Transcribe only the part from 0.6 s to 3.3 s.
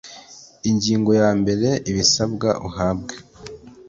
ingingo ya mbere ibisabwa uwahawe